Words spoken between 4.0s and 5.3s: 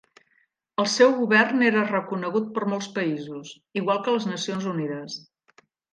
que les Nacions Unides.